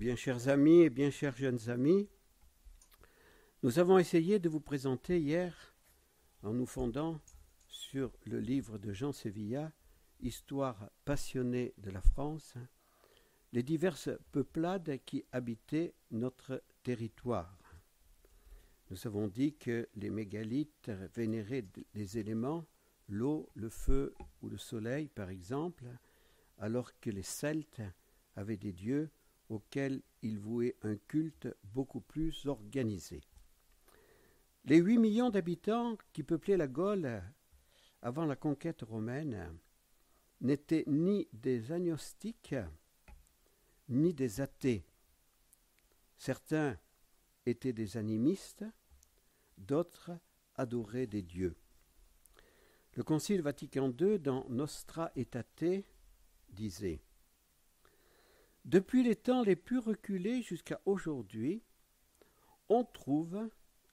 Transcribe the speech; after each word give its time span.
Bien 0.00 0.16
chers 0.16 0.48
amis 0.48 0.80
et 0.80 0.88
bien 0.88 1.10
chers 1.10 1.36
jeunes 1.36 1.68
amis, 1.68 2.08
nous 3.62 3.78
avons 3.78 3.98
essayé 3.98 4.38
de 4.38 4.48
vous 4.48 4.58
présenter 4.58 5.20
hier, 5.20 5.74
en 6.42 6.54
nous 6.54 6.64
fondant 6.64 7.20
sur 7.66 8.10
le 8.24 8.40
livre 8.40 8.78
de 8.78 8.94
Jean 8.94 9.12
Sévilla, 9.12 9.70
Histoire 10.20 10.88
passionnée 11.04 11.74
de 11.76 11.90
la 11.90 12.00
France, 12.00 12.54
les 13.52 13.62
diverses 13.62 14.08
peuplades 14.32 15.00
qui 15.04 15.26
habitaient 15.32 15.92
notre 16.12 16.62
territoire. 16.82 17.58
Nous 18.88 19.06
avons 19.06 19.28
dit 19.28 19.52
que 19.52 19.86
les 19.96 20.08
mégalithes 20.08 20.92
vénéraient 21.14 21.66
des 21.92 22.16
éléments, 22.16 22.64
l'eau, 23.06 23.50
le 23.52 23.68
feu 23.68 24.14
ou 24.40 24.48
le 24.48 24.56
soleil 24.56 25.08
par 25.08 25.28
exemple, 25.28 25.84
alors 26.56 26.98
que 27.00 27.10
les 27.10 27.22
Celtes 27.22 27.82
avaient 28.34 28.56
des 28.56 28.72
dieux 28.72 29.10
auxquels 29.50 30.00
ils 30.22 30.38
vouaient 30.38 30.76
un 30.82 30.96
culte 30.96 31.48
beaucoup 31.62 32.00
plus 32.00 32.46
organisé. 32.46 33.20
Les 34.64 34.78
huit 34.78 34.98
millions 34.98 35.30
d'habitants 35.30 35.96
qui 36.12 36.22
peuplaient 36.22 36.56
la 36.56 36.68
Gaule 36.68 37.22
avant 38.00 38.24
la 38.24 38.36
conquête 38.36 38.82
romaine 38.82 39.58
n'étaient 40.40 40.84
ni 40.86 41.28
des 41.32 41.72
agnostiques 41.72 42.54
ni 43.88 44.14
des 44.14 44.40
athées. 44.40 44.86
Certains 46.16 46.78
étaient 47.44 47.72
des 47.72 47.96
animistes, 47.96 48.64
d'autres 49.58 50.12
adoraient 50.54 51.08
des 51.08 51.22
dieux. 51.22 51.56
Le 52.94 53.02
Concile 53.02 53.42
Vatican 53.42 53.92
II, 53.98 54.18
dans 54.18 54.48
Nostra 54.48 55.10
Aetate, 55.16 55.84
disait 56.50 57.02
Depuis 58.70 59.02
les 59.02 59.16
temps 59.16 59.42
les 59.42 59.56
plus 59.56 59.80
reculés 59.80 60.42
jusqu'à 60.42 60.80
aujourd'hui, 60.86 61.60
on 62.68 62.84
trouve 62.84 63.50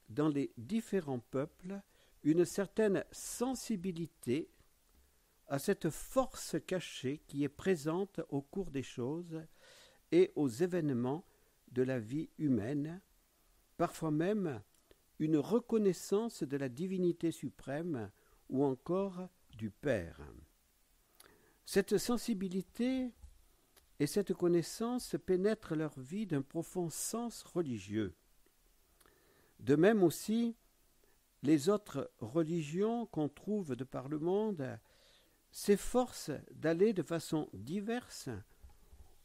dans 0.07 0.29
les 0.29 0.53
différents 0.55 1.17
peuples 1.17 1.81
une 2.21 2.45
certaine 2.45 3.03
sensibilité 3.11 4.51
à 5.47 5.57
cette 5.57 5.89
force 5.89 6.57
cachée 6.67 7.23
qui 7.25 7.43
est 7.43 7.49
présente 7.49 8.21
au 8.29 8.43
cours 8.43 8.69
des 8.69 8.83
choses 8.83 9.41
et 10.11 10.31
aux 10.35 10.47
événements 10.47 11.25
de 11.71 11.81
la 11.81 11.97
vie 11.97 12.29
humaine, 12.37 13.01
parfois 13.77 14.11
même 14.11 14.61
une 15.17 15.37
reconnaissance 15.37 16.43
de 16.43 16.55
la 16.55 16.69
divinité 16.69 17.31
suprême 17.31 18.11
ou 18.47 18.63
encore 18.63 19.27
du 19.57 19.71
Père. 19.71 20.21
Cette 21.65 21.97
sensibilité 21.97 23.11
et 23.99 24.07
cette 24.07 24.33
connaissance 24.33 25.15
pénètrent 25.25 25.75
leur 25.75 25.99
vie 25.99 26.27
d'un 26.27 26.41
profond 26.41 26.89
sens 26.89 27.43
religieux. 27.43 28.13
De 29.59 29.75
même 29.75 30.03
aussi, 30.03 30.55
les 31.43 31.69
autres 31.69 32.11
religions 32.19 33.05
qu'on 33.07 33.29
trouve 33.29 33.75
de 33.75 33.83
par 33.83 34.07
le 34.07 34.19
monde 34.19 34.79
s'efforcent 35.51 36.31
d'aller 36.51 36.93
de 36.93 37.03
façon 37.03 37.49
diverse 37.53 38.29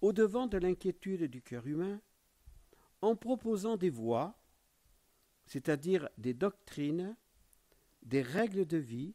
au-devant 0.01 0.47
de 0.47 0.59
l'inquiétude 0.59 1.25
du 1.25 1.43
cœur 1.43 1.67
humain 1.67 2.01
en 3.03 3.17
proposant 3.17 3.77
des 3.77 3.91
voies, 3.91 4.35
c'est-à-dire 5.47 6.09
des 6.19 6.35
doctrines, 6.35 7.17
des 8.03 8.23
règles 8.23 8.67
de 8.67 8.79
vie 8.79 9.15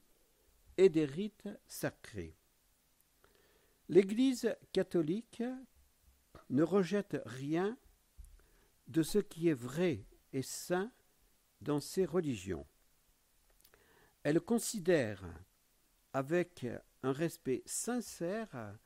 et 0.78 0.90
des 0.90 1.06
rites 1.06 1.50
sacrés. 1.68 2.37
L'Église 3.90 4.56
catholique 4.74 5.44
ne 6.50 6.64
rejette 6.64 7.22
rien 7.26 7.78
de 8.88 9.04
ce 9.04 9.20
qui 9.20 9.48
est 9.48 9.54
vrai 9.54 10.06
et 10.34 10.42
saint 10.42 10.92
dans 11.62 11.80
ses 11.80 12.06
religions. 12.06 12.66
Elle 14.24 14.42
considère 14.42 15.24
avec 16.14 16.66
un 17.04 17.12
respect 17.12 17.64
sincère 17.66 18.78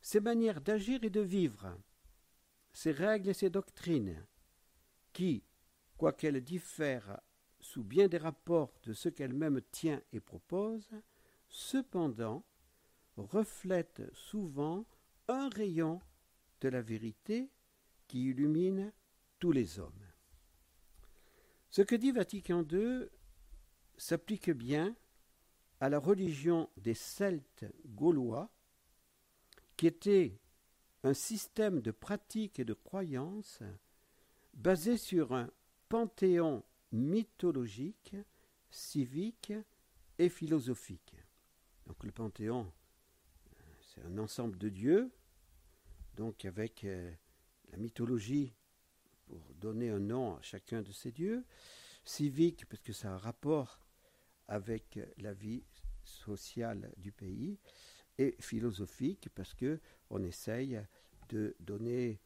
ses 0.00 0.20
manières 0.20 0.60
d'agir 0.60 1.04
et 1.04 1.10
de 1.10 1.20
vivre, 1.20 1.76
ses 2.72 2.92
règles 2.92 3.30
et 3.30 3.34
ses 3.34 3.50
doctrines, 3.50 4.26
qui, 5.12 5.44
quoiqu'elles 5.96 6.42
diffèrent 6.42 7.20
sous 7.60 7.84
bien 7.84 8.08
des 8.08 8.18
rapports 8.18 8.72
de 8.84 8.92
ce 8.92 9.08
qu'elle-même 9.08 9.60
tient 9.70 10.02
et 10.12 10.20
propose, 10.20 10.88
cependant 11.48 12.44
reflètent 13.26 14.02
souvent 14.14 14.86
un 15.28 15.48
rayon 15.48 16.00
de 16.60 16.68
la 16.68 16.82
vérité 16.82 17.50
qui 18.08 18.30
illumine 18.30 18.92
tous 19.38 19.52
les 19.52 19.78
hommes. 19.78 20.06
Ce 21.70 21.82
que 21.82 21.94
dit 21.94 22.10
Vatican 22.10 22.64
II 22.70 23.06
s'applique 23.96 24.50
bien 24.50 24.96
à 25.80 25.88
la 25.88 25.98
religion 25.98 26.68
des 26.76 26.94
Celtes 26.94 27.64
gaulois, 27.86 28.50
qui 29.76 29.86
était 29.86 30.38
un 31.04 31.14
système 31.14 31.80
de 31.80 31.90
pratiques 31.90 32.58
et 32.58 32.64
de 32.64 32.74
croyances 32.74 33.62
basé 34.52 34.96
sur 34.96 35.32
un 35.32 35.50
panthéon 35.88 36.64
mythologique, 36.92 38.16
civique 38.70 39.52
et 40.18 40.28
philosophique. 40.28 41.16
Donc 41.86 42.04
le 42.04 42.12
panthéon, 42.12 42.70
un 44.06 44.18
ensemble 44.18 44.58
de 44.58 44.68
dieux, 44.68 45.10
donc 46.16 46.44
avec 46.44 46.84
euh, 46.84 47.12
la 47.70 47.78
mythologie 47.78 48.54
pour 49.26 49.40
donner 49.60 49.90
un 49.90 50.00
nom 50.00 50.36
à 50.36 50.42
chacun 50.42 50.82
de 50.82 50.92
ces 50.92 51.12
dieux, 51.12 51.44
civique 52.04 52.66
parce 52.66 52.82
que 52.82 52.92
ça 52.92 53.10
a 53.10 53.14
un 53.14 53.18
rapport 53.18 53.80
avec 54.48 54.98
la 55.18 55.32
vie 55.32 55.62
sociale 56.04 56.92
du 56.96 57.12
pays, 57.12 57.58
et 58.18 58.36
philosophique 58.38 59.28
parce 59.34 59.54
que 59.54 59.80
on 60.10 60.22
essaye 60.22 60.80
de 61.30 61.56
donner 61.60 62.20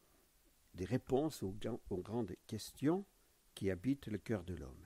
des 0.73 0.85
réponses 0.85 1.41
aux 1.41 1.55
grandes 1.97 2.35
questions 2.47 3.05
qui 3.53 3.71
habitent 3.71 4.07
le 4.07 4.17
cœur 4.17 4.43
de 4.43 4.55
l'homme. 4.55 4.85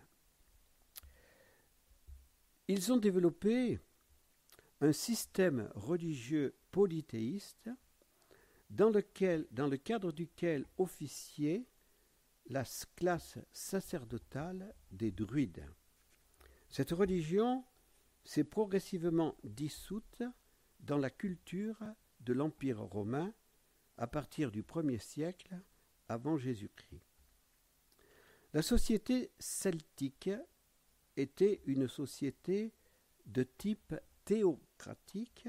Ils 2.68 2.94
ont 2.94 2.98
développé 2.98 3.80
un 4.82 4.94
système 4.94 5.72
religieux 5.74 6.54
polythéiste 6.72 7.70
dans, 8.70 8.90
le 8.90 9.78
cadre 9.78 10.12
duquel 10.12 10.66
officiait 10.78 11.66
la 12.48 12.64
classe 12.96 13.38
sacerdotale 13.52 14.74
des 14.92 15.12
druides. 15.12 15.66
Cette 16.70 16.92
religion 16.92 17.64
s'est 18.24 18.44
progressivement 18.44 19.36
dissoute 19.44 20.24
dans 20.80 20.98
la 20.98 21.10
culture 21.10 21.78
de 22.20 22.34
l'Empire 22.34 22.82
romain 22.82 23.34
à 23.98 24.08
partir 24.08 24.52
du 24.52 24.64
1er 24.64 25.00
siècle 25.00 25.60
avant 26.08 26.38
Jésus-Christ. 26.38 27.04
La 28.54 28.62
société 28.62 29.32
celtique 29.40 30.32
était 31.16 31.62
une 31.66 31.88
société 31.88 32.74
de 33.26 33.44
type 33.44 33.96
théocratique 34.26 35.48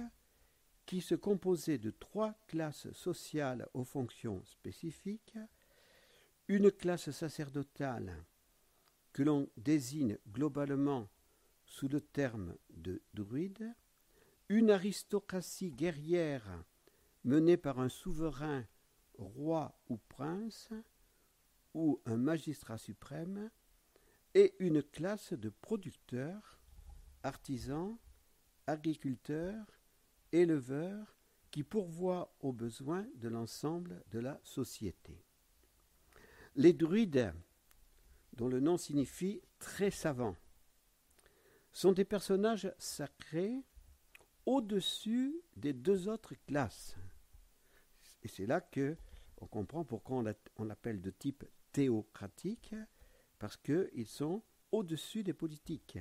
qui 0.91 1.01
se 1.01 1.15
composait 1.15 1.78
de 1.78 1.93
trois 1.93 2.34
classes 2.49 2.91
sociales 2.91 3.69
aux 3.75 3.84
fonctions 3.84 4.45
spécifiques. 4.45 5.39
Une 6.49 6.73
classe 6.73 7.12
sacerdotale 7.12 8.25
que 9.12 9.23
l'on 9.23 9.49
désigne 9.56 10.19
globalement 10.33 11.09
sous 11.65 11.87
le 11.87 12.00
terme 12.00 12.56
de 12.71 13.05
druide, 13.15 13.73
une 14.49 14.73
aristocratie 14.73 15.71
guerrière 15.71 16.64
menée 17.23 17.56
par 17.56 17.79
un 17.79 17.88
souverain, 17.88 18.67
roi 19.17 19.79
ou 19.88 19.97
prince, 20.09 20.70
ou 21.73 22.03
un 22.05 22.17
magistrat 22.17 22.79
suprême, 22.79 23.49
et 24.35 24.56
une 24.59 24.82
classe 24.82 25.35
de 25.35 25.50
producteurs, 25.50 26.59
artisans, 27.23 27.97
agriculteurs, 28.67 29.80
éleveurs, 30.32 31.17
qui 31.50 31.65
pourvoient 31.65 32.32
aux 32.41 32.53
besoins 32.53 33.06
de 33.17 33.29
l'ensemble 33.29 34.03
de 34.12 34.21
la 34.21 34.41
société. 34.44 35.25
Les 36.55 36.73
druides, 36.73 37.32
dont 38.35 38.49
le 38.49 38.61
nom 38.61 38.77
signifie 38.77 39.43
très 39.59 39.91
savants, 39.91 40.37
sont 41.73 41.93
des 41.93 42.05
personnages 42.05 42.73
sacrés 42.79 43.62
au-dessus 44.47 45.41
des 45.56 45.73
deux 45.73 46.09
autres 46.09 46.35
classes. 46.47 46.97
Et 48.23 48.29
c'est 48.29 48.47
là 48.47 48.61
que 48.61 48.97
on 49.38 49.47
comprend 49.47 49.85
pourquoi 49.85 50.23
on 50.56 50.65
l'appelle 50.65 51.00
de 51.00 51.11
type 51.11 51.44
théocratique, 51.73 52.75
parce 53.38 53.56
qu'ils 53.56 54.06
sont 54.06 54.43
au-dessus 54.71 55.23
des 55.23 55.33
politiques. 55.33 55.99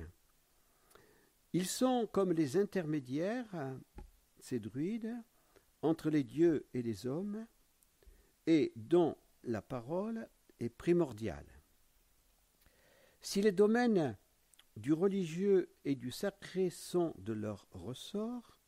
Ils 1.52 1.66
sont 1.66 2.08
comme 2.12 2.32
les 2.32 2.56
intermédiaires, 2.56 3.48
ces 4.40 4.60
druides, 4.60 5.14
entre 5.82 6.10
les 6.10 6.24
dieux 6.24 6.66
et 6.74 6.82
les 6.82 7.06
hommes, 7.06 7.46
et 8.46 8.72
dont 8.76 9.16
la 9.44 9.62
parole 9.62 10.28
est 10.58 10.68
primordiale. 10.68 11.46
Si 13.22 13.42
les 13.42 13.52
domaines 13.52 14.16
du 14.76 14.92
religieux 14.92 15.70
et 15.84 15.94
du 15.94 16.10
sacré 16.10 16.70
sont 16.70 17.14
de 17.18 17.32
leur 17.32 17.66
ressort, 17.72 18.58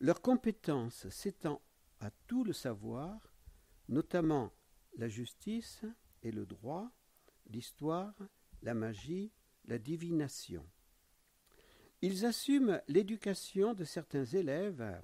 leur 0.00 0.22
compétence 0.22 1.08
s'étend 1.08 1.60
à 2.00 2.10
tout 2.28 2.44
le 2.44 2.52
savoir, 2.52 3.34
notamment 3.88 4.52
la 4.96 5.08
justice 5.08 5.84
et 6.22 6.30
le 6.30 6.46
droit, 6.46 6.90
l'histoire, 7.46 8.14
la 8.62 8.74
magie, 8.74 9.32
la 9.64 9.78
divination. 9.78 10.64
Ils 12.00 12.24
assument 12.24 12.80
l'éducation 12.86 13.74
de 13.74 13.84
certains 13.84 14.24
élèves 14.24 15.02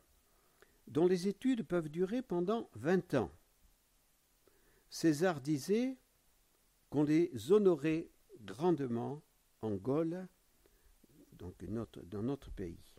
dont 0.86 1.06
les 1.06 1.28
études 1.28 1.64
peuvent 1.64 1.88
durer 1.88 2.22
pendant 2.22 2.68
vingt 2.74 3.14
ans. 3.14 3.30
César 4.90 5.40
disait 5.40 5.96
qu'on 6.90 7.02
les 7.02 7.50
honorait 7.50 8.08
grandement 8.42 9.22
en 9.62 9.74
Gaule, 9.74 10.28
donc 11.32 11.64
dans 11.64 12.22
notre 12.22 12.50
pays. 12.50 12.94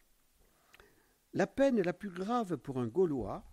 La 1.34 1.48
peine 1.48 1.82
la 1.82 1.94
plus 1.94 2.10
grave 2.10 2.58
pour 2.58 2.80
un 2.80 2.88
Gaulois 2.88 3.44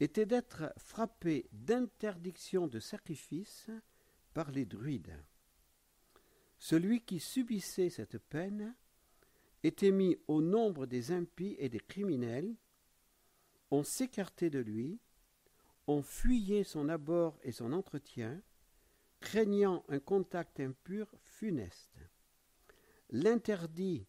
était 0.00 0.26
d'être 0.26 0.72
frappé 0.76 1.48
d'interdiction 1.52 2.66
de 2.66 2.80
sacrifice 2.80 3.70
par 4.34 4.50
les 4.50 4.66
druides. 4.66 5.16
Celui 6.58 7.00
qui 7.00 7.20
subissait 7.20 7.90
cette 7.90 8.18
peine 8.18 8.74
était 9.66 9.90
mis 9.90 10.16
au 10.28 10.40
nombre 10.40 10.86
des 10.86 11.10
impies 11.10 11.56
et 11.58 11.68
des 11.68 11.80
criminels, 11.80 12.54
on 13.70 13.82
s'écartait 13.82 14.50
de 14.50 14.60
lui, 14.60 15.00
on 15.88 16.02
fuyait 16.02 16.64
son 16.64 16.88
abord 16.88 17.38
et 17.42 17.52
son 17.52 17.72
entretien, 17.72 18.40
craignant 19.20 19.84
un 19.88 19.98
contact 19.98 20.60
impur 20.60 21.12
funeste. 21.20 21.98
L'interdit 23.10 24.06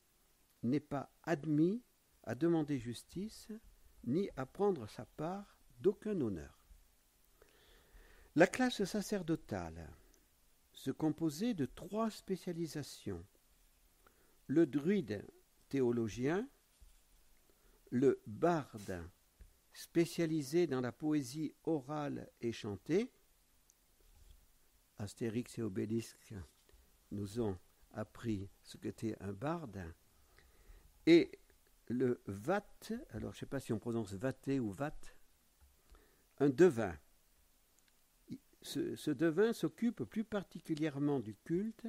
n'est 0.61 0.79
pas 0.79 1.11
admis 1.23 1.81
à 2.23 2.35
demander 2.35 2.77
justice, 2.77 3.47
ni 4.03 4.29
à 4.35 4.45
prendre 4.45 4.87
sa 4.87 5.05
part 5.05 5.57
d'aucun 5.79 6.19
honneur. 6.21 6.67
La 8.35 8.45
classe 8.45 8.83
sacerdotale 8.83 9.89
se 10.71 10.91
composait 10.91 11.55
de 11.55 11.65
trois 11.65 12.11
spécialisations. 12.11 13.25
Le 14.45 14.67
druide 14.67 15.25
théologien, 15.69 16.47
le 17.91 18.21
barde 18.25 19.01
spécialisé 19.73 20.67
dans 20.67 20.81
la 20.81 20.91
poésie 20.91 21.53
orale 21.63 22.29
et 22.41 22.51
chantée, 22.51 23.11
Astérix 24.97 25.57
et 25.59 25.61
Obélix 25.61 26.17
nous 27.11 27.39
ont 27.39 27.57
appris 27.93 28.49
ce 28.63 28.77
qu'était 28.77 29.15
un 29.21 29.33
barde, 29.33 29.83
et 31.05 31.31
le 31.87 32.21
vat, 32.25 32.67
alors 33.11 33.31
je 33.31 33.37
ne 33.37 33.39
sais 33.39 33.45
pas 33.45 33.59
si 33.59 33.71
on 33.71 33.79
prononce 33.79 34.13
vaté 34.13 34.59
ou 34.59 34.71
vat, 34.71 34.97
un 36.39 36.49
devin. 36.49 36.97
Ce, 38.61 38.95
ce 38.95 39.11
devin 39.11 39.53
s'occupe 39.53 40.03
plus 40.03 40.23
particulièrement 40.23 41.19
du 41.19 41.35
culte, 41.35 41.87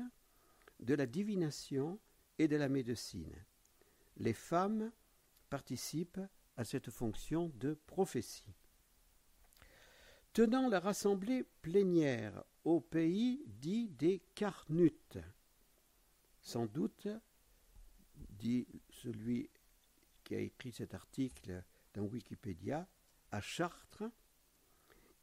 de 0.79 0.95
la 0.95 1.07
divination 1.07 1.99
et 2.39 2.47
de 2.47 2.57
la 2.57 2.69
médecine. 2.69 3.35
Les 4.19 4.33
femmes 4.33 4.93
participent 5.49 6.21
à 6.57 6.65
cette 6.65 6.91
fonction 6.91 7.53
de 7.55 7.75
prophétie. 7.87 8.55
Tenant 10.33 10.69
la 10.69 10.81
rassemblée 10.81 11.45
plénière 11.63 12.45
au 12.65 12.81
pays 12.81 13.45
dit 13.47 13.89
des 13.89 14.21
Carnutes, 14.35 15.19
sans 16.41 16.67
doute, 16.67 17.09
dit 18.15 18.67
celui 18.91 19.51
qui 20.25 20.35
a 20.35 20.41
écrit 20.41 20.73
cet 20.73 20.95
article 20.95 21.63
dans 21.95 22.03
Wikipédia, 22.03 22.87
à 23.31 23.41
Chartres, 23.41 24.05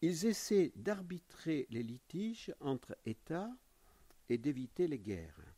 ils 0.01 0.25
essaient 0.25 0.71
d'arbitrer 0.75 1.67
les 1.69 1.83
litiges 1.83 2.53
entre 2.59 2.97
États 3.05 3.55
et 4.29 4.37
d'éviter 4.37 4.87
les 4.87 4.99
guerres. 4.99 5.54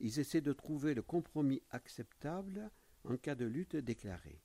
Ils 0.00 0.18
essaient 0.20 0.40
de 0.40 0.52
trouver 0.52 0.94
le 0.94 1.02
compromis 1.02 1.62
acceptable 1.70 2.70
en 3.04 3.16
cas 3.16 3.34
de 3.34 3.46
lutte 3.46 3.76
déclarée. 3.76 4.42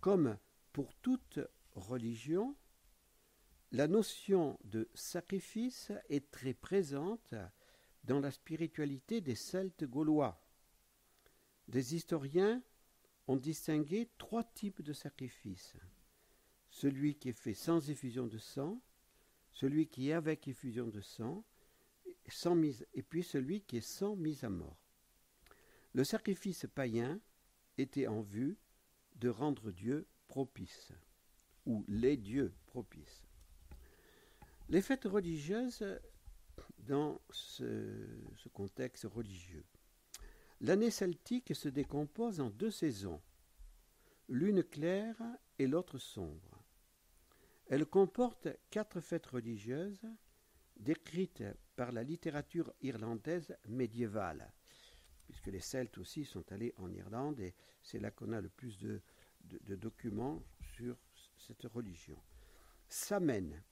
Comme 0.00 0.38
pour 0.72 0.94
toute 0.94 1.40
religion, 1.72 2.56
la 3.72 3.86
notion 3.86 4.58
de 4.64 4.88
sacrifice 4.94 5.92
est 6.08 6.30
très 6.30 6.54
présente 6.54 7.34
dans 8.04 8.20
la 8.20 8.30
spiritualité 8.30 9.20
des 9.20 9.34
Celtes 9.34 9.84
gaulois. 9.84 10.42
Des 11.68 11.94
historiens 11.94 12.62
ont 13.28 13.36
distingué 13.36 14.10
trois 14.18 14.42
types 14.42 14.82
de 14.82 14.92
sacrifices. 14.92 15.76
Celui 16.70 17.16
qui 17.16 17.28
est 17.28 17.32
fait 17.32 17.54
sans 17.54 17.90
effusion 17.90 18.26
de 18.26 18.38
sang, 18.38 18.80
celui 19.52 19.86
qui 19.86 20.08
est 20.08 20.14
avec 20.14 20.48
effusion 20.48 20.88
de 20.88 21.00
sang, 21.00 21.44
et 22.94 23.02
puis 23.02 23.22
celui 23.22 23.62
qui 23.62 23.78
est 23.78 23.80
sans 23.80 24.16
mise 24.16 24.44
à 24.44 24.50
mort. 24.50 24.76
Le 25.92 26.04
sacrifice 26.04 26.66
païen 26.74 27.20
était 27.78 28.06
en 28.06 28.20
vue 28.20 28.56
de 29.16 29.28
rendre 29.28 29.70
Dieu 29.70 30.06
propice, 30.28 30.92
ou 31.66 31.84
les 31.88 32.16
dieux 32.16 32.52
propices. 32.66 33.26
Les 34.68 34.82
fêtes 34.82 35.04
religieuses 35.04 35.84
dans 36.78 37.20
ce, 37.30 38.06
ce 38.36 38.48
contexte 38.48 39.04
religieux. 39.04 39.64
L'année 40.60 40.90
celtique 40.90 41.54
se 41.54 41.68
décompose 41.68 42.40
en 42.40 42.50
deux 42.50 42.70
saisons, 42.70 43.20
l'une 44.28 44.62
claire 44.62 45.16
et 45.58 45.66
l'autre 45.66 45.98
sombre. 45.98 46.62
Elle 47.66 47.86
comporte 47.86 48.48
quatre 48.70 49.00
fêtes 49.00 49.26
religieuses 49.26 50.06
décrites 50.80 51.44
par 51.80 51.92
la 51.92 52.02
littérature 52.02 52.70
irlandaise 52.82 53.56
médiévale, 53.66 54.52
puisque 55.24 55.46
les 55.46 55.60
Celtes 55.60 55.96
aussi 55.96 56.26
sont 56.26 56.44
allés 56.52 56.74
en 56.76 56.92
Irlande 56.92 57.40
et 57.40 57.54
c'est 57.82 57.98
là 57.98 58.10
qu'on 58.10 58.34
a 58.34 58.40
le 58.42 58.50
plus 58.50 58.76
de, 58.76 59.00
documents 59.76 60.42
sur 60.74 60.98
cette 61.38 61.62
religion. 61.62 62.18
Samen, 62.86 63.62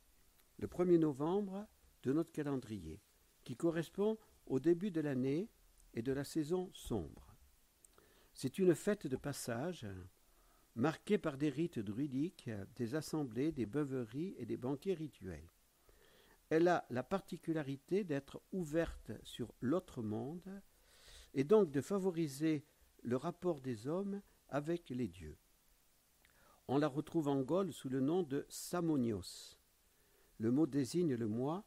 le 0.57 0.67
1er 0.67 0.99
novembre 0.99 1.67
de 2.03 2.15
notre 2.15 2.33
calendrier, 2.33 2.99
qui 3.45 3.57
correspond 3.57 4.17
au 4.47 4.59
début 4.59 4.91
de 4.91 5.03
l'année 5.03 5.51
et 5.93 6.01
de 6.01 6.13
la 6.13 6.25
saison 6.25 6.71
sombre. 6.73 7.37
C'est 8.33 8.59
une 8.59 8.75
fête 8.75 9.07
de 9.07 9.17
passage 9.17 9.87
marquée 10.77 11.19
par 11.19 11.37
des 11.37 11.51
rites 11.51 11.79
druidiques, 11.79 12.49
des 12.75 12.95
assemblées, 12.95 13.53
des 13.53 13.67
beuveries 13.67 14.35
et 14.39 14.47
des 14.47 14.57
banquets 14.57 14.95
rituels. 14.95 15.51
Elle 16.51 16.69
a 16.69 16.87
la 16.91 17.03
particularité 17.03 18.05
d'être 18.05 18.41
ouverte 18.53 19.13
sur 19.23 19.55
l'autre 19.61 20.03
monde 20.03 20.63
et 21.35 21.45
donc 21.45 21.71
de 21.71 21.81
favoriser 21.81 22.65
le 23.03 23.17
rapport 23.17 23.61
des 23.61 23.87
hommes 23.87 24.23
avec 24.49 24.89
les 24.91 25.09
dieux. 25.09 25.37
On 26.67 26.79
la 26.79 26.89
retrouve 26.89 27.29
en 27.29 27.41
Gaule 27.41 27.73
sous 27.73 27.89
le 27.89 28.01
nom 28.01 28.23
de 28.23 28.47
Samonios. 28.49 29.59
Le 30.39 30.51
mot 30.51 30.67
désigne 30.67 31.15
le 31.15 31.27
mois 31.27 31.65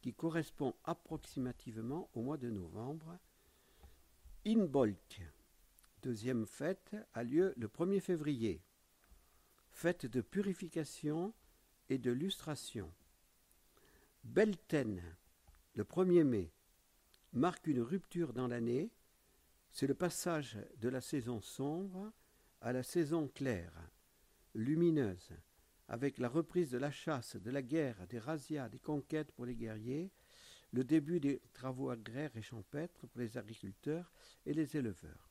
qui 0.00 0.14
correspond 0.14 0.74
approximativement 0.84 2.10
au 2.14 2.22
mois 2.22 2.36
de 2.36 2.50
novembre. 2.50 3.18
Inbolk, 4.46 5.22
deuxième 6.02 6.46
fête, 6.46 6.96
a 7.14 7.22
lieu 7.22 7.54
le 7.56 7.68
1er 7.68 8.00
février. 8.00 8.62
Fête 9.70 10.06
de 10.06 10.20
purification 10.20 11.32
et 11.88 11.98
de 11.98 12.10
lustration. 12.10 12.92
Belten, 14.24 15.02
le 15.74 15.84
1er 15.84 16.24
mai, 16.24 16.52
marque 17.32 17.66
une 17.66 17.80
rupture 17.80 18.32
dans 18.32 18.48
l'année 18.48 18.90
c'est 19.72 19.86
le 19.86 19.94
passage 19.94 20.58
de 20.76 20.88
la 20.88 21.00
saison 21.00 21.40
sombre 21.40 22.12
à 22.60 22.72
la 22.72 22.82
saison 22.82 23.26
claire, 23.26 23.72
lumineuse, 24.54 25.32
avec 25.88 26.18
la 26.18 26.28
reprise 26.28 26.70
de 26.70 26.78
la 26.78 26.90
chasse, 26.90 27.36
de 27.36 27.50
la 27.50 27.62
guerre, 27.62 28.06
des 28.06 28.18
razzias, 28.18 28.68
des 28.68 28.78
conquêtes 28.78 29.32
pour 29.32 29.46
les 29.46 29.56
guerriers, 29.56 30.12
le 30.72 30.84
début 30.84 31.20
des 31.20 31.40
travaux 31.52 31.90
agraires 31.90 32.36
et 32.36 32.42
champêtres 32.42 33.06
pour 33.06 33.20
les 33.20 33.36
agriculteurs 33.38 34.12
et 34.46 34.52
les 34.52 34.76
éleveurs. 34.76 35.30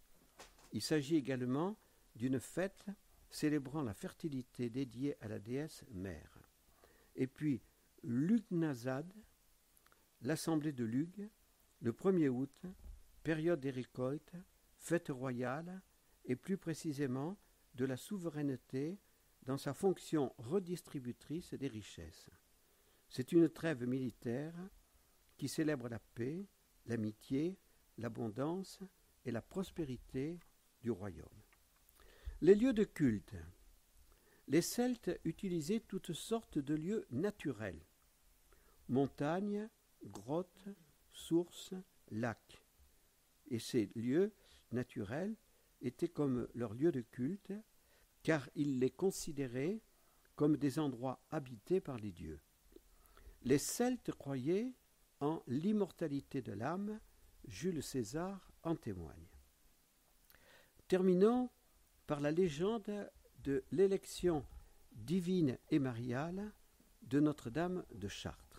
Il 0.74 0.82
s'agit 0.82 1.16
également 1.16 1.78
d'une 2.16 2.40
fête 2.40 2.86
célébrant 3.30 3.84
la 3.84 3.94
fertilité 3.94 4.70
dédiée 4.70 5.16
à 5.22 5.28
la 5.28 5.40
déesse 5.40 5.86
mère. 5.92 6.40
Et 7.16 7.28
puis 7.28 7.62
Lugnazad, 8.04 9.14
l'assemblée 10.22 10.72
de 10.72 10.84
Lug, 10.84 11.30
le 11.82 11.92
1er 11.92 12.30
août, 12.30 12.62
période 13.24 13.60
des 13.60 13.70
récoltes, 13.70 14.36
fête 14.78 15.10
royale 15.10 15.82
et 16.26 16.36
plus 16.36 16.58
précisément 16.58 17.38
de 17.76 17.86
la 17.86 17.98
souveraineté 17.98 19.00
dans 19.44 19.58
sa 19.58 19.74
fonction 19.74 20.34
redistributrice 20.38 21.54
des 21.54 21.68
richesses. 21.68 22.30
C'est 23.10 23.32
une 23.32 23.50
trêve 23.50 23.86
militaire 23.86 24.56
qui 25.38 25.48
célèbre 25.48 25.90
la 25.90 26.00
paix, 26.00 26.48
l'amitié, 26.86 27.58
l'abondance 27.98 28.80
et 29.26 29.32
la 29.32 29.42
prospérité 29.42 30.40
du 30.82 30.92
royaume. 30.92 31.28
Les 32.42 32.56
lieux 32.56 32.74
de 32.74 32.84
culte. 32.84 33.36
Les 34.48 34.62
Celtes 34.62 35.12
utilisaient 35.24 35.80
toutes 35.80 36.14
sortes 36.14 36.58
de 36.58 36.74
lieux 36.74 37.06
naturels 37.12 37.86
montagnes, 38.92 39.70
grottes, 40.04 40.68
sources, 41.12 41.74
lacs. 42.10 42.62
Et 43.48 43.58
ces 43.58 43.90
lieux 43.96 44.32
naturels 44.72 45.36
étaient 45.82 46.10
comme 46.10 46.48
leurs 46.54 46.74
lieux 46.74 46.92
de 46.92 47.02
culte, 47.02 47.54
car 48.22 48.48
ils 48.56 48.80
les 48.80 48.92
considéraient 48.92 49.82
comme 50.36 50.58
des 50.58 50.78
endroits 50.78 51.24
habités 51.32 51.82
par 51.82 51.98
les 51.98 52.12
dieux. 52.12 52.40
Les 53.44 53.58
Celtes 53.58 54.12
croyaient 54.12 54.74
en 55.20 55.42
l'immortalité 55.48 56.42
de 56.42 56.52
l'âme, 56.52 57.00
Jules 57.48 57.82
César 57.82 58.52
en 58.64 58.76
témoigne. 58.76 59.28
Terminons 60.88 61.50
par 62.06 62.20
la 62.20 62.32
légende 62.32 63.10
de 63.44 63.64
l'élection 63.72 64.46
divine 64.92 65.58
et 65.70 65.80
mariale 65.80 66.52
de 67.04 67.20
Notre-Dame 67.20 67.86
de 67.94 68.08
Chartres. 68.08 68.51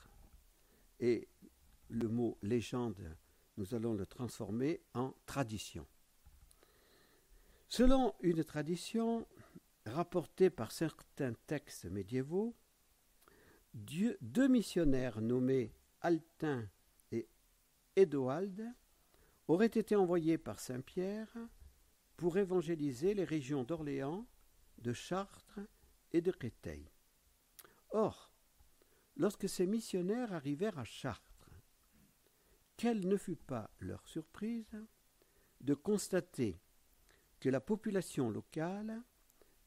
Et 1.03 1.29
le 1.89 2.09
mot 2.09 2.39
légende, 2.43 3.17
nous 3.59 3.75
allons 3.75 3.93
le 3.93 4.07
transformer 4.07 4.81
en 4.95 5.13
tradition. 5.27 5.87
Selon 7.69 8.15
une 8.21 8.45
tradition 8.45 9.27
rapportée 9.85 10.49
par 10.49 10.73
certains 10.73 11.35
textes 11.47 11.87
médiévaux, 11.87 12.55
deux 13.75 14.49
missionnaires 14.49 15.21
nommés 15.21 15.75
Altin 16.01 16.69
et 17.11 17.29
Édoald 17.97 18.65
auraient 19.49 19.67
été 19.67 19.97
envoyés 19.97 20.39
par 20.39 20.61
Saint 20.61 20.81
Pierre 20.81 21.37
pour 22.17 22.39
évangéliser 22.39 23.15
les 23.15 23.25
régions 23.25 23.65
d'Orléans, 23.65 24.27
de 24.79 24.93
Chartres 24.93 25.61
et 26.13 26.21
de 26.21 26.31
Créteil. 26.31 26.91
Or, 27.91 28.32
lorsque 29.17 29.49
ces 29.49 29.67
missionnaires 29.67 30.33
arrivèrent 30.33 30.79
à 30.79 30.85
Chartres, 30.85 31.51
quelle 32.77 33.07
ne 33.07 33.17
fut 33.17 33.37
pas 33.37 33.71
leur 33.81 34.07
surprise 34.09 34.77
de 35.61 35.75
constater 35.75 36.59
que 37.41 37.49
la 37.49 37.61
population 37.61 38.31
locale 38.31 39.03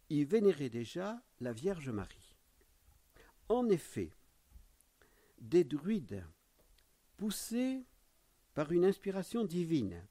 y 0.10 0.24
vénérait 0.24 0.70
déjà 0.70 1.22
la 1.40 1.54
Vierge 1.54 1.90
Marie. 1.90 2.36
En 3.50 3.70
effet, 3.70 4.12
des 5.40 5.64
druides, 5.64 6.26
poussés 7.18 7.84
par 8.54 8.72
une 8.72 8.86
inspiration 8.86 9.44
divine, 9.44 10.08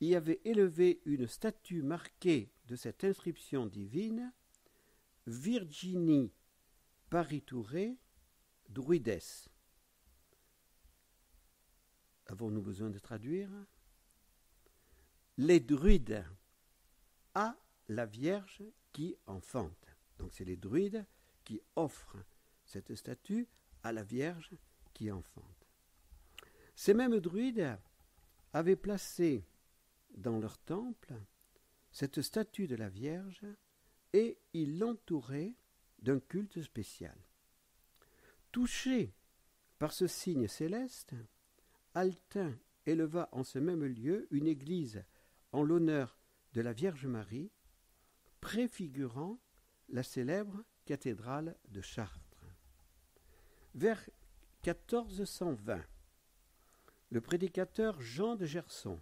y 0.00 0.14
avait 0.14 0.40
élevé 0.44 1.00
une 1.04 1.26
statue 1.26 1.82
marquée 1.82 2.52
de 2.66 2.76
cette 2.76 3.04
inscription 3.04 3.66
divine 3.66 4.32
Virginie 5.26 6.32
Paritouré 7.10 7.96
Druides. 8.68 9.20
Avons-nous 12.26 12.62
besoin 12.62 12.90
de 12.90 12.98
traduire? 12.98 13.50
Les 15.36 15.60
druides 15.60 16.24
à 17.34 17.56
la 17.88 18.06
Vierge 18.06 18.62
qui 18.92 19.16
enfante. 19.26 19.96
Donc 20.18 20.32
c'est 20.32 20.44
les 20.44 20.56
druides 20.56 21.04
qui 21.44 21.60
offrent 21.76 22.24
cette 22.64 22.94
statue 22.94 23.48
à 23.82 23.92
la 23.92 24.02
Vierge 24.02 24.50
qui 24.94 25.10
enfante. 25.10 25.68
Ces 26.74 26.94
mêmes 26.94 27.20
druides 27.20 27.78
avaient 28.52 28.76
placé 28.76 29.44
dans 30.16 30.38
leur 30.38 30.58
temple 30.58 31.14
cette 31.90 32.22
statue 32.22 32.66
de 32.66 32.76
la 32.76 32.88
Vierge 32.88 33.44
et 34.12 34.38
ils 34.52 34.78
l'entouraient 34.78 35.54
d'un 35.98 36.20
culte 36.20 36.62
spécial. 36.62 37.16
Touché 38.54 39.12
par 39.80 39.92
ce 39.92 40.06
signe 40.06 40.46
céleste, 40.46 41.12
Altin 41.92 42.56
éleva 42.86 43.28
en 43.32 43.42
ce 43.42 43.58
même 43.58 43.84
lieu 43.84 44.28
une 44.30 44.46
église 44.46 45.04
en 45.50 45.64
l'honneur 45.64 46.16
de 46.52 46.60
la 46.60 46.72
Vierge 46.72 47.06
Marie, 47.06 47.50
préfigurant 48.40 49.40
la 49.88 50.04
célèbre 50.04 50.62
cathédrale 50.84 51.56
de 51.70 51.80
Chartres. 51.80 52.46
Vers 53.74 54.08
1420, 54.64 55.82
le 57.10 57.20
prédicateur 57.20 58.00
Jean 58.00 58.36
de 58.36 58.46
Gerson 58.46 59.00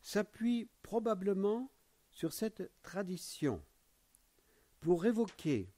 s'appuie 0.00 0.70
probablement 0.80 1.70
sur 2.10 2.32
cette 2.32 2.72
tradition 2.80 3.62
pour 4.80 5.04
évoquer 5.04 5.74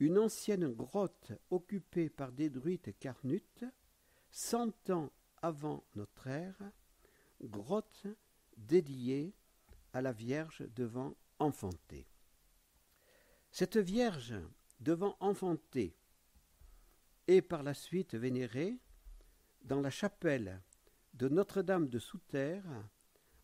une 0.00 0.18
ancienne 0.18 0.72
grotte 0.72 1.32
occupée 1.50 2.08
par 2.08 2.32
des 2.32 2.50
druides 2.50 2.96
carnutes, 2.98 3.64
cent 4.30 4.90
ans 4.90 5.10
avant 5.42 5.84
notre 5.94 6.26
ère, 6.26 6.58
grotte 7.42 8.06
dédiée 8.56 9.34
à 9.92 10.02
la 10.02 10.12
Vierge 10.12 10.66
devant 10.74 11.16
enfanter. 11.38 12.06
Cette 13.50 13.76
Vierge 13.76 14.34
devant 14.80 15.16
enfanter 15.20 15.96
est 17.26 17.42
par 17.42 17.62
la 17.62 17.74
suite 17.74 18.14
vénérée 18.14 18.78
dans 19.62 19.80
la 19.80 19.90
chapelle 19.90 20.62
de 21.14 21.28
Notre-Dame 21.28 21.88
de 21.88 21.98
Souterre 21.98 22.64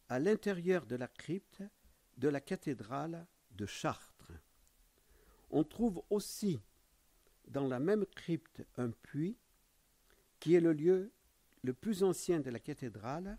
à 0.08 0.18
l'intérieur 0.18 0.86
de 0.86 0.96
la 0.96 1.08
crypte 1.08 1.62
de 2.16 2.28
la 2.28 2.40
cathédrale 2.40 3.26
de 3.50 3.66
Chartres. 3.66 4.13
On 5.56 5.62
trouve 5.62 6.02
aussi 6.10 6.60
dans 7.46 7.68
la 7.68 7.78
même 7.78 8.04
crypte 8.06 8.66
un 8.76 8.90
puits 8.90 9.38
qui 10.40 10.56
est 10.56 10.60
le 10.60 10.72
lieu 10.72 11.12
le 11.62 11.72
plus 11.72 12.02
ancien 12.02 12.40
de 12.40 12.50
la 12.50 12.58
cathédrale, 12.58 13.38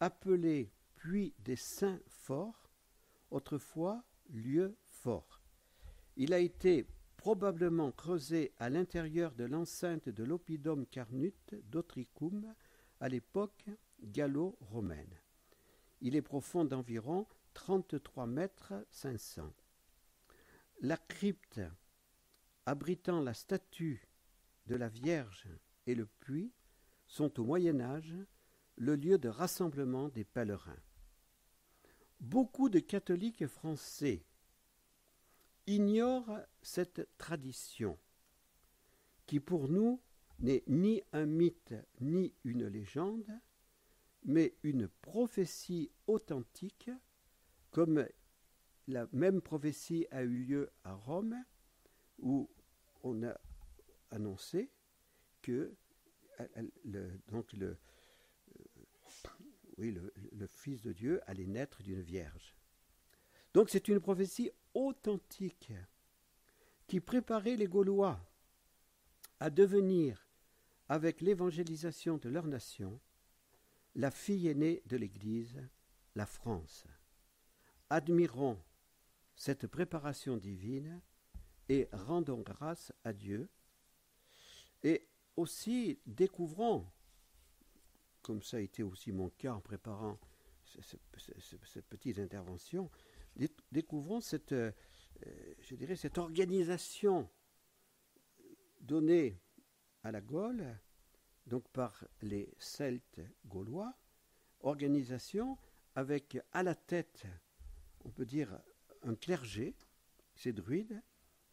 appelé 0.00 0.72
puits 0.96 1.32
des 1.38 1.54
saints 1.54 2.00
forts, 2.08 2.70
autrefois 3.30 4.02
lieu 4.30 4.76
fort. 4.88 5.40
Il 6.16 6.32
a 6.32 6.40
été 6.40 6.88
probablement 7.16 7.92
creusé 7.92 8.52
à 8.58 8.68
l'intérieur 8.68 9.32
de 9.36 9.44
l'enceinte 9.44 10.08
de 10.08 10.24
l'Oppidum 10.24 10.86
Carnut 10.86 11.54
d'Otricum 11.70 12.52
à 12.98 13.08
l'époque 13.08 13.66
gallo-romaine. 14.02 15.20
Il 16.00 16.16
est 16.16 16.22
profond 16.22 16.64
d'environ 16.64 17.28
33 17.54 18.26
mètres 18.26 18.74
500. 18.90 19.52
La 20.82 20.96
crypte 20.96 21.60
abritant 22.64 23.20
la 23.20 23.34
statue 23.34 24.08
de 24.66 24.76
la 24.76 24.88
Vierge 24.88 25.46
et 25.86 25.94
le 25.94 26.06
puits 26.06 26.54
sont 27.06 27.38
au 27.38 27.44
Moyen 27.44 27.80
Âge 27.80 28.14
le 28.76 28.96
lieu 28.96 29.18
de 29.18 29.28
rassemblement 29.28 30.08
des 30.08 30.24
pèlerins. 30.24 30.82
Beaucoup 32.20 32.70
de 32.70 32.78
catholiques 32.78 33.46
français 33.46 34.24
ignorent 35.66 36.38
cette 36.62 37.06
tradition, 37.18 37.98
qui 39.26 39.38
pour 39.38 39.68
nous 39.68 40.00
n'est 40.38 40.64
ni 40.66 41.02
un 41.12 41.26
mythe 41.26 41.74
ni 42.00 42.32
une 42.44 42.66
légende, 42.66 43.38
mais 44.24 44.56
une 44.62 44.88
prophétie 44.88 45.90
authentique, 46.06 46.90
comme 47.70 48.06
la 48.90 49.06
même 49.12 49.40
prophétie 49.40 50.06
a 50.10 50.22
eu 50.22 50.44
lieu 50.44 50.70
à 50.84 50.94
Rome, 50.94 51.36
où 52.18 52.50
on 53.02 53.22
a 53.22 53.34
annoncé 54.10 54.70
que 55.42 55.74
le, 56.84 57.10
donc 57.28 57.52
le, 57.52 57.76
oui, 59.78 59.92
le, 59.92 60.46
Fils 60.46 60.82
de 60.82 60.92
Dieu 60.92 61.20
allait 61.26 61.46
naître 61.46 61.82
d'une 61.82 62.02
vierge. 62.02 62.54
Donc 63.54 63.70
c'est 63.70 63.88
une 63.88 64.00
prophétie 64.00 64.50
authentique 64.74 65.72
qui 66.86 67.00
préparait 67.00 67.56
les 67.56 67.66
Gaulois 67.66 68.20
à 69.38 69.50
devenir, 69.50 70.26
avec 70.88 71.20
l'évangélisation 71.20 72.18
de 72.18 72.28
leur 72.28 72.46
nation, 72.46 73.00
la 73.94 74.10
fille 74.10 74.48
aînée 74.48 74.82
de 74.86 74.96
l'Église, 74.96 75.60
la 76.14 76.26
France. 76.26 76.86
Admirons 77.88 78.58
cette 79.40 79.66
préparation 79.68 80.36
divine 80.36 81.00
et 81.70 81.88
rendons 81.92 82.42
grâce 82.42 82.92
à 83.04 83.14
Dieu. 83.14 83.48
Et 84.82 85.08
aussi 85.34 85.98
découvrons 86.04 86.86
comme 88.22 88.42
ça 88.42 88.58
a 88.58 88.60
été 88.60 88.82
aussi 88.82 89.12
mon 89.12 89.30
cas 89.30 89.54
en 89.54 89.60
préparant 89.60 90.18
cette 90.66 91.86
petite 91.86 92.18
intervention, 92.18 92.90
découvrons 93.72 94.20
cette, 94.20 94.52
euh, 94.52 94.72
je 95.60 95.74
dirais, 95.74 95.96
cette 95.96 96.18
organisation 96.18 97.30
donnée 98.78 99.40
à 100.02 100.12
la 100.12 100.20
Gaule, 100.20 100.78
donc 101.46 101.66
par 101.70 102.04
les 102.20 102.52
Celtes 102.58 103.22
gaulois, 103.46 103.94
organisation 104.60 105.56
avec 105.94 106.38
à 106.52 106.62
la 106.62 106.74
tête, 106.74 107.24
on 108.04 108.10
peut 108.10 108.26
dire, 108.26 108.60
un 109.02 109.14
clergé, 109.14 109.74
ces 110.34 110.52
druides, 110.52 111.02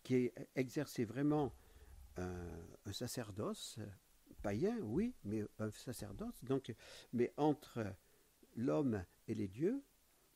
qui 0.03 0.31
exerçait 0.55 1.05
vraiment 1.05 1.53
un, 2.15 2.93
sacerdoce 2.93 3.79
païen, 4.41 4.77
oui, 4.81 5.13
mais 5.23 5.43
un 5.59 5.71
sacerdoce, 5.71 6.43
donc, 6.43 6.73
mais 7.13 7.33
entre 7.37 7.93
l'homme 8.55 9.03
et 9.27 9.35
les 9.35 9.47
dieux, 9.47 9.83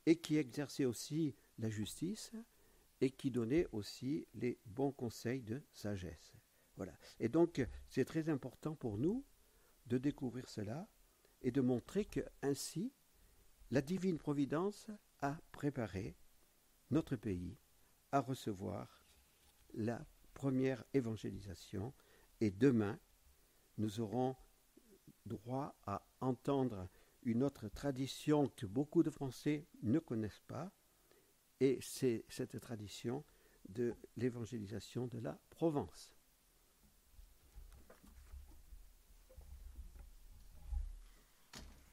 et 0.05 0.17
qui 0.17 0.37
exerçait 0.37 0.85
aussi 0.85 1.35
la 1.57 1.69
justice 1.69 2.31
et 2.99 3.09
qui 3.09 3.31
donnait 3.31 3.67
aussi 3.71 4.27
les 4.33 4.59
bons 4.65 4.91
conseils 4.91 5.41
de 5.41 5.61
sagesse. 5.71 6.33
Voilà. 6.75 6.93
Et 7.19 7.29
donc, 7.29 7.65
c'est 7.87 8.05
très 8.05 8.29
important 8.29 8.75
pour 8.75 8.97
nous 8.97 9.23
de 9.87 9.97
découvrir 9.97 10.49
cela 10.49 10.87
et 11.41 11.51
de 11.51 11.61
montrer 11.61 12.05
que 12.05 12.21
ainsi 12.41 12.91
la 13.71 13.81
divine 13.81 14.17
providence 14.17 14.89
a 15.19 15.37
préparé 15.51 16.15
notre 16.91 17.15
pays 17.15 17.57
à 18.11 18.19
recevoir 18.19 19.05
la 19.73 20.05
première 20.33 20.83
évangélisation 20.93 21.93
et 22.39 22.51
demain 22.51 22.99
nous 23.77 23.99
aurons 23.99 24.35
droit 25.25 25.75
à 25.85 26.03
entendre 26.19 26.87
une 27.23 27.43
autre 27.43 27.67
tradition 27.69 28.49
que 28.49 28.65
beaucoup 28.65 29.03
de 29.03 29.09
Français 29.09 29.67
ne 29.83 29.99
connaissent 29.99 30.43
pas, 30.47 30.71
et 31.59 31.77
c'est 31.81 32.25
cette 32.29 32.59
tradition 32.59 33.23
de 33.69 33.93
l'évangélisation 34.17 35.07
de 35.07 35.19
la 35.19 35.39
Provence. 35.49 36.15